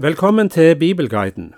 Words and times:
Velkommen 0.00 0.48
til 0.48 0.76
Bibelguiden. 0.76 1.54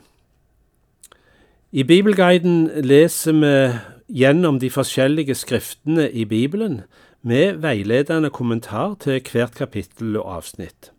I 1.73 1.83
Bibelguiden 1.83 2.71
leser 2.85 3.33
vi 3.33 3.79
gjennom 4.17 4.61
de 4.61 4.71
forskjellige 4.71 5.35
skriftene 5.35 6.13
i 6.13 6.25
Bibelen 6.25 6.81
med 7.23 7.53
veiledende 7.53 8.31
kommentar 8.31 8.95
til 8.95 9.21
hvert 9.33 9.55
kapittel 9.55 10.17
og 10.17 10.37
avsnitt. 10.37 10.93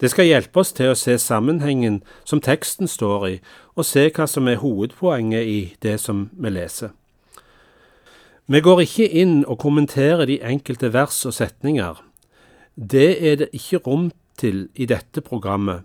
Det 0.00 0.10
skal 0.10 0.24
hjelpe 0.24 0.60
oss 0.60 0.70
til 0.72 0.92
å 0.92 0.94
se 0.94 1.16
sammenhengen 1.18 2.04
som 2.24 2.40
teksten 2.40 2.86
står 2.86 3.26
i, 3.26 3.40
og 3.74 3.84
se 3.84 4.04
hva 4.14 4.26
som 4.30 4.46
er 4.46 4.62
hovedpoenget 4.62 5.42
i 5.46 5.74
det 5.82 5.96
som 6.00 6.28
vi 6.38 6.52
leser. 6.54 6.92
Vi 8.46 8.60
går 8.60 8.84
ikke 8.84 9.08
inn 9.08 9.42
og 9.42 9.58
kommenterer 9.58 10.22
de 10.30 10.38
enkelte 10.38 10.92
vers 10.92 11.18
og 11.26 11.34
setninger. 11.34 11.98
Det 12.76 13.10
er 13.32 13.42
det 13.42 13.50
ikke 13.52 13.82
rom 13.88 14.12
til 14.38 14.68
i 14.74 14.86
dette 14.86 15.20
programmet, 15.20 15.82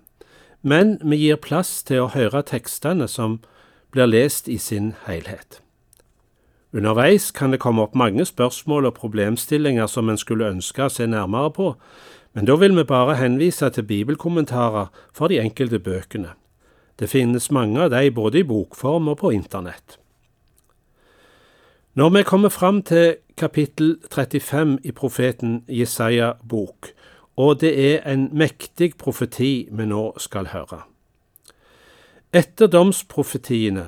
men 0.62 0.98
vi 1.02 1.16
gir 1.16 1.40
plass 1.40 1.82
til 1.82 2.04
å 2.04 2.12
høre 2.14 2.42
tekstene 2.42 3.08
som 3.08 3.40
blir 3.92 4.06
lest 4.06 4.48
i 4.48 4.58
sin 4.58 4.94
helhet. 5.06 5.60
Underveis 6.72 7.30
kan 7.34 7.50
det 7.50 7.58
komme 7.60 7.82
opp 7.82 7.96
mange 7.98 8.24
spørsmål 8.24 8.86
og 8.86 8.94
problemstillinger 8.94 9.86
som 9.90 10.08
en 10.08 10.20
skulle 10.20 10.50
ønske 10.52 10.86
å 10.86 10.92
se 10.92 11.06
nærmere 11.06 11.50
på, 11.50 11.72
men 12.34 12.46
da 12.46 12.54
vil 12.60 12.76
vi 12.76 12.84
bare 12.86 13.16
henvise 13.18 13.70
til 13.74 13.88
bibelkommentarer 13.88 14.92
for 15.12 15.28
de 15.28 15.40
enkelte 15.42 15.80
bøkene. 15.82 16.36
Det 17.00 17.08
finnes 17.10 17.50
mange 17.50 17.80
av 17.80 17.90
de 17.90 18.10
både 18.14 18.38
i 18.38 18.46
bokform 18.46 19.08
og 19.08 19.18
på 19.18 19.32
internett. 19.34 19.96
Når 21.94 22.10
vi 22.10 22.22
kommer 22.22 22.48
fram 22.48 22.82
til 22.82 23.16
kapittel 23.36 23.96
35 24.12 24.78
i 24.84 24.92
profeten 24.92 25.64
Jesaja 25.68 26.32
bok, 26.48 26.92
og 27.40 27.60
det 27.62 27.72
er 27.72 28.02
en 28.10 28.26
mektig 28.36 28.92
profeti 29.00 29.68
vi 29.72 29.86
nå 29.88 30.02
skal 30.20 30.50
høre. 30.52 30.82
Etter 32.36 32.68
domsprofetiene 32.68 33.86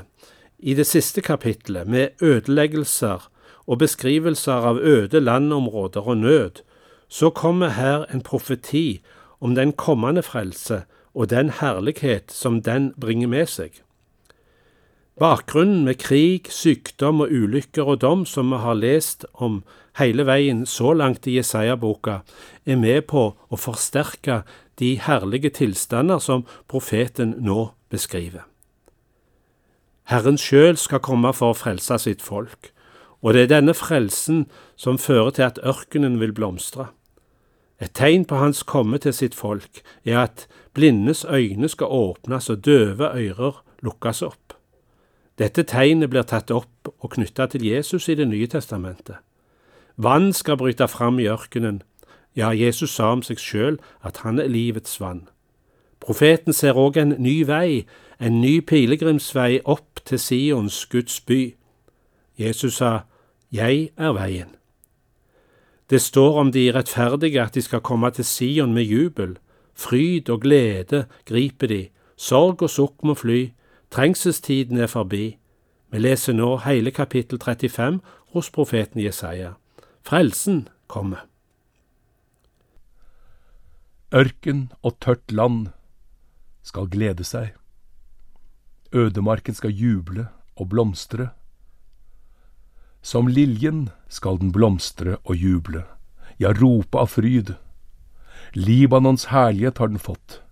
i 0.58 0.74
det 0.78 0.86
siste 0.88 1.20
kapittelet, 1.20 1.86
med 1.86 2.22
ødeleggelser 2.22 3.28
og 3.66 3.78
beskrivelser 3.78 4.68
av 4.70 4.78
øde 4.78 5.20
landområder 5.20 6.08
og 6.08 6.16
nød, 6.16 6.62
så 7.08 7.30
kommer 7.30 7.76
her 7.76 8.06
en 8.14 8.24
profeti 8.24 9.02
om 9.40 9.54
den 9.54 9.72
kommende 9.72 10.22
frelse 10.22 10.82
og 11.14 11.30
den 11.30 11.50
herlighet 11.60 12.32
som 12.32 12.62
den 12.62 12.92
bringer 13.00 13.28
med 13.28 13.50
seg. 13.52 13.82
Bakgrunnen 15.22 15.84
med 15.84 16.00
krig, 16.02 16.48
sykdom 16.50 17.20
og 17.22 17.30
ulykker 17.30 17.86
og 17.86 18.00
dom 18.02 18.24
som 18.26 18.48
vi 18.50 18.58
har 18.58 18.74
lest 18.74 19.22
om 19.38 19.60
hele 20.00 20.24
veien 20.26 20.64
så 20.66 20.90
langt 20.98 21.28
i 21.30 21.36
Jesaja-boka, 21.36 22.16
er 22.66 22.80
med 22.80 23.06
på 23.06 23.22
å 23.30 23.60
forsterke 23.60 24.40
de 24.82 24.96
herlige 24.98 25.52
tilstander 25.60 26.18
som 26.18 26.42
profeten 26.66 27.36
nå 27.38 27.68
beskriver. 27.92 28.48
Herren 30.10 30.40
sjøl 30.42 30.74
skal 30.74 31.04
komme 31.06 31.30
for 31.38 31.54
å 31.54 31.60
frelse 31.60 32.00
sitt 32.02 32.26
folk, 32.26 32.72
og 33.22 33.38
det 33.38 33.46
er 33.46 33.54
denne 33.60 33.78
frelsen 33.78 34.48
som 34.74 34.98
fører 34.98 35.36
til 35.38 35.46
at 35.52 35.62
ørkenen 35.62 36.18
vil 36.18 36.34
blomstre. 36.34 36.88
Et 37.78 37.94
tegn 37.94 38.26
på 38.26 38.42
hans 38.42 38.66
komme 38.66 38.98
til 38.98 39.14
sitt 39.14 39.38
folk 39.38 39.84
er 40.02 40.24
at 40.26 40.48
blindes 40.74 41.22
øyne 41.30 41.70
skal 41.70 41.94
åpnes 41.94 42.50
og 42.50 42.66
døve 42.66 43.14
ører 43.14 43.62
lukkes 43.86 44.26
opp. 44.26 44.41
Dette 45.38 45.64
tegnet 45.64 46.10
blir 46.10 46.26
tatt 46.28 46.50
opp 46.50 46.90
og 46.92 47.14
knytta 47.14 47.46
til 47.46 47.64
Jesus 47.64 48.08
i 48.08 48.14
Det 48.14 48.28
nye 48.28 48.46
testamentet. 48.46 49.16
Vann 49.96 50.32
skal 50.32 50.56
bryte 50.56 50.88
fram 50.88 51.18
i 51.18 51.28
ørkenen. 51.28 51.82
Ja, 52.36 52.50
Jesus 52.50 52.90
sa 52.90 53.12
om 53.12 53.22
seg 53.22 53.38
sjøl 53.38 53.78
at 54.02 54.22
han 54.24 54.38
er 54.38 54.48
livets 54.48 55.00
vann. 55.00 55.28
Profeten 56.00 56.52
ser 56.52 56.74
òg 56.74 56.96
en 56.96 57.14
ny 57.18 57.42
vei, 57.46 57.86
en 58.18 58.40
ny 58.40 58.60
pilegrimsvei 58.60 59.60
opp 59.64 60.00
til 60.04 60.18
Sions, 60.18 60.86
Guds 60.86 61.20
by. 61.20 61.54
Jesus 62.38 62.80
sa, 62.80 63.04
Jeg 63.52 63.90
er 63.96 64.12
veien. 64.12 64.56
Det 65.90 66.00
står 66.00 66.38
om 66.40 66.52
de 66.52 66.72
rettferdige 66.72 67.42
at 67.42 67.54
de 67.54 67.62
skal 67.62 67.80
komme 67.80 68.10
til 68.10 68.24
Sion 68.24 68.74
med 68.74 68.82
jubel. 68.82 69.38
Fryd 69.74 70.30
og 70.30 70.40
glede 70.40 71.04
griper 71.24 71.66
de, 71.66 71.88
sorg 72.16 72.62
og 72.62 72.70
sukk 72.70 73.04
må 73.04 73.14
fly, 73.14 73.52
trengselstiden 73.92 74.80
er 74.80 74.88
forbi. 74.88 75.36
Vi 75.92 75.98
leser 76.00 76.32
nå 76.32 76.56
hele 76.64 76.90
kapittel 76.90 77.38
35 77.38 78.00
hos 78.32 78.50
profeten 78.50 79.02
Jesaja. 79.02 79.54
Frelsen 80.02 80.68
kommer. 80.88 81.26
Ørken 84.12 84.72
og 84.82 84.98
tørt 85.00 85.32
land 85.32 85.68
skal 86.62 86.88
glede 86.88 87.24
seg. 87.24 87.52
Ødemarken 88.92 89.54
skal 89.54 89.72
juble 89.72 90.26
og 90.56 90.68
blomstre. 90.68 91.30
Som 93.02 93.26
liljen 93.26 93.88
skal 94.08 94.38
den 94.38 94.52
blomstre 94.52 95.16
og 95.24 95.36
juble, 95.36 95.84
ja, 96.38 96.52
rope 96.52 96.98
av 96.98 97.08
fryd. 97.10 97.54
Libanons 98.54 99.30
herlighet 99.32 99.78
har 99.78 99.88
den 99.88 99.98
fått, 99.98 100.42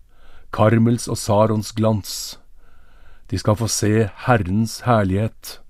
Karmels 0.52 1.06
og 1.08 1.18
Sarons 1.20 1.72
glans. 1.76 2.39
De 3.30 3.38
skal 3.38 3.56
få 3.56 3.68
se 3.70 4.08
Herrens 4.26 4.80
herlighet, 4.86 5.60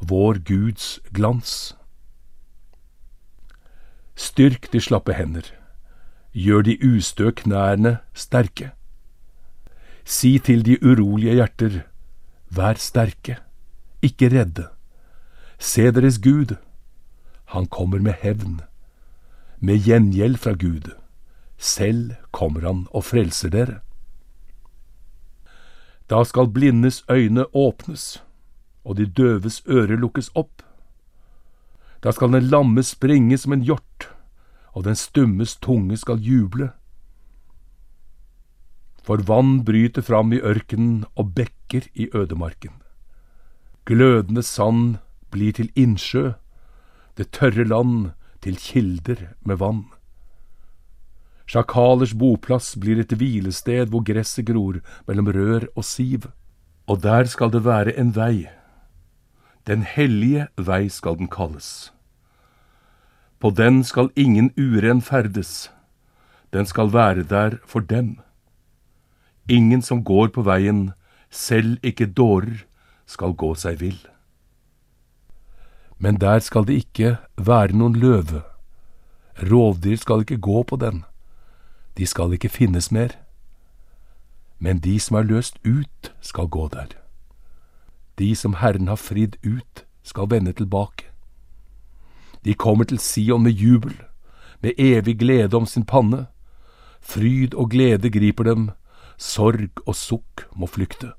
vår 0.00 0.40
Guds 0.46 0.98
glans. 1.14 1.76
Styrk 4.14 4.66
de 4.72 4.80
slappe 4.82 5.14
hender, 5.14 5.46
gjør 6.34 6.66
de 6.66 6.74
ustø 6.82 7.30
knærne 7.30 7.98
sterke. 8.14 8.72
Si 10.04 10.38
til 10.38 10.66
de 10.66 10.76
urolige 10.82 11.38
hjerter, 11.38 11.80
vær 12.50 12.74
sterke, 12.78 13.38
ikke 14.02 14.28
redde. 14.34 14.66
Se 15.58 15.90
deres 15.90 16.18
Gud, 16.18 16.56
han 17.54 17.66
kommer 17.66 17.98
med 17.98 18.18
hevn, 18.22 18.60
med 19.60 19.86
gjengjeld 19.86 20.36
fra 20.36 20.52
Gud. 20.52 20.90
Selv 21.58 22.14
kommer 22.32 22.66
han 22.66 22.86
og 22.90 23.04
frelser 23.04 23.54
dere. 23.54 23.80
Da 26.10 26.24
skal 26.24 26.48
blindes 26.48 27.04
øyne 27.10 27.46
åpnes, 27.54 28.22
og 28.84 28.96
de 28.96 29.06
døves 29.06 29.62
ører 29.68 29.96
lukkes 29.96 30.30
opp. 30.34 30.62
Da 32.02 32.12
skal 32.12 32.32
den 32.32 32.50
lamme 32.52 32.82
springe 32.82 33.38
som 33.38 33.52
en 33.52 33.64
hjort, 33.64 34.08
og 34.72 34.84
den 34.84 34.96
stummes 34.96 35.56
tunge 35.56 35.96
skal 35.96 36.20
juble 36.20 36.72
for 39.04 39.20
vann 39.28 39.58
bryter 39.64 40.02
fram 40.02 40.32
i 40.32 40.40
ørkenen 40.40 41.04
og 41.14 41.34
bekker 41.36 41.90
i 41.94 42.08
ødemarken. 42.16 42.72
Glødende 43.84 44.42
sand 44.42 44.96
blir 45.30 45.52
til 45.52 45.68
innsjø, 45.76 46.32
det 47.18 47.30
tørre 47.36 47.66
land 47.68 48.14
til 48.40 48.56
kilder 48.56 49.28
med 49.44 49.60
vann. 49.60 49.84
Sjakalers 51.46 52.14
boplass 52.16 52.72
blir 52.80 53.00
et 53.02 53.12
hvilested 53.12 53.92
hvor 53.92 54.04
gresset 54.06 54.46
gror 54.48 54.80
mellom 55.08 55.28
rør 55.28 55.66
og 55.76 55.84
siv, 55.84 56.30
og 56.88 57.02
der 57.04 57.28
skal 57.28 57.52
det 57.52 57.64
være 57.64 57.96
en 58.00 58.14
vei. 58.16 58.48
Den 59.68 59.84
hellige 59.84 60.48
vei 60.56 60.88
skal 60.88 61.18
den 61.20 61.28
kalles. 61.28 61.92
På 63.40 63.50
den 63.50 63.82
skal 63.84 64.08
ingen 64.16 64.50
uren 64.56 65.02
ferdes, 65.04 65.70
den 66.52 66.66
skal 66.66 66.92
være 66.92 67.22
der 67.28 67.58
for 67.66 67.80
dem. 67.80 68.18
Ingen 69.48 69.82
som 69.82 70.04
går 70.04 70.28
på 70.32 70.42
veien, 70.42 70.92
selv 71.30 71.76
ikke 71.82 72.06
dårer, 72.06 72.64
skal 73.06 73.34
gå 73.36 73.52
seg 73.54 73.80
vill. 73.80 73.98
Men 75.98 76.16
der 76.20 76.40
skal 76.40 76.64
det 76.64 76.78
ikke 76.86 77.16
være 77.36 77.76
noen 77.76 77.98
løve. 78.00 78.40
Rovdyr 79.50 79.96
skal 80.00 80.24
ikke 80.24 80.40
gå 80.40 80.62
på 80.62 80.76
den. 80.80 81.04
De 81.96 82.06
skal 82.06 82.32
ikke 82.32 82.48
finnes 82.48 82.90
mer. 82.92 83.08
Men 84.58 84.78
de 84.78 84.98
som 85.00 85.16
er 85.16 85.22
løst 85.22 85.58
ut, 85.64 86.12
skal 86.20 86.48
gå 86.48 86.68
der. 86.68 86.94
De 88.18 88.34
som 88.36 88.54
Herren 88.54 88.88
har 88.88 88.96
fridd 88.96 89.36
ut, 89.44 89.84
skal 90.02 90.30
vende 90.30 90.52
tilbake. 90.52 91.10
De 92.44 92.54
kommer 92.54 92.84
til 92.84 92.98
Sion 92.98 93.42
med 93.42 93.52
jubel, 93.52 94.02
med 94.60 94.72
evig 94.78 95.18
glede 95.18 95.56
om 95.56 95.66
sin 95.66 95.84
panne. 95.84 96.26
Fryd 97.00 97.54
og 97.54 97.70
glede 97.70 98.10
griper 98.10 98.44
dem, 98.44 98.70
sorg 99.18 99.70
og 99.86 99.94
sukk 99.94 100.46
må 100.56 100.66
flykte. 100.66 101.12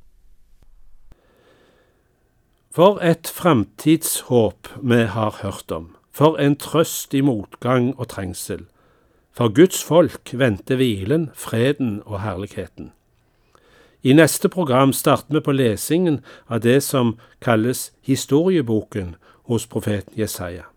For 2.76 3.00
et 3.00 3.28
framtidshåp 3.28 4.68
vi 4.84 5.06
har 5.08 5.40
hørt 5.42 5.72
om, 5.72 5.96
for 6.12 6.38
en 6.38 6.56
trøst 6.56 7.14
i 7.14 7.22
motgang 7.22 7.94
og 8.00 8.08
trengsel. 8.08 8.66
For 9.36 9.52
Guds 9.52 9.84
folk 9.84 10.30
venter 10.32 10.78
hvilen, 10.80 11.26
freden 11.36 11.98
og 12.06 12.22
herligheten. 12.24 12.94
I 14.00 14.14
neste 14.16 14.48
program 14.50 14.94
starter 14.96 15.36
vi 15.36 15.42
på 15.44 15.52
lesingen 15.52 16.22
av 16.48 16.62
det 16.64 16.78
som 16.86 17.18
kalles 17.44 17.90
historieboken 18.08 19.18
hos 19.52 19.68
profeten 19.68 20.16
Jesaja. 20.16 20.70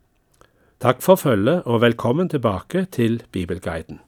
Takk 0.82 1.05
for 1.06 1.14
følget 1.14 1.62
og 1.70 1.84
velkommen 1.87 2.28
tilbake 2.28 2.88
til 2.90 3.22
Bibelguiden. 3.31 4.00